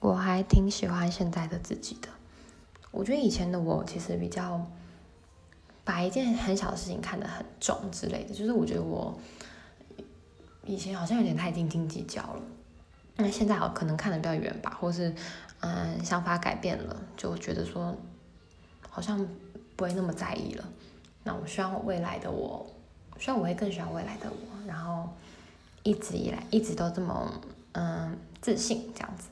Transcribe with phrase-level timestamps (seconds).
[0.00, 2.08] 我还挺喜欢现在的自己的，
[2.90, 4.66] 我觉得以前的我其实比较
[5.84, 9.18] 把一件很小的事情看得很重之类的，就是我觉得我
[10.64, 12.42] 以前好像有点太斤斤计较了，
[13.16, 15.14] 那现在好，可能看得比较远吧，或是
[15.60, 17.94] 嗯想法改变了，就觉得说
[18.88, 19.18] 好像
[19.76, 20.64] 不会那么在意了。
[21.24, 22.66] 那我希望未来的我，
[23.18, 25.06] 希望我会更喜欢未来的我，然后
[25.82, 27.38] 一直以来一直都这么
[27.72, 29.28] 嗯自信这样子。